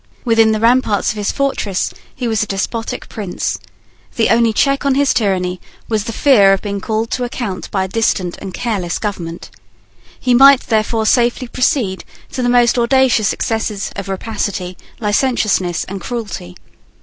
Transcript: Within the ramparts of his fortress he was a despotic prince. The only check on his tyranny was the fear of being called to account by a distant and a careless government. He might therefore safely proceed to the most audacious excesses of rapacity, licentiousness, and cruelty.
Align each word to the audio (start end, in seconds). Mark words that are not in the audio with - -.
Within 0.25 0.51
the 0.51 0.59
ramparts 0.59 1.11
of 1.11 1.15
his 1.19 1.31
fortress 1.31 1.93
he 2.15 2.27
was 2.27 2.41
a 2.41 2.47
despotic 2.47 3.07
prince. 3.07 3.59
The 4.15 4.29
only 4.29 4.51
check 4.51 4.83
on 4.83 4.95
his 4.95 5.13
tyranny 5.13 5.61
was 5.87 6.05
the 6.05 6.11
fear 6.11 6.53
of 6.53 6.63
being 6.63 6.81
called 6.81 7.11
to 7.11 7.23
account 7.23 7.69
by 7.69 7.83
a 7.83 7.87
distant 7.87 8.35
and 8.41 8.49
a 8.49 8.59
careless 8.59 8.97
government. 8.97 9.51
He 10.19 10.33
might 10.33 10.61
therefore 10.61 11.05
safely 11.05 11.47
proceed 11.47 12.03
to 12.31 12.41
the 12.41 12.49
most 12.49 12.79
audacious 12.79 13.31
excesses 13.31 13.91
of 13.95 14.09
rapacity, 14.09 14.75
licentiousness, 14.99 15.83
and 15.83 16.01
cruelty. 16.01 16.55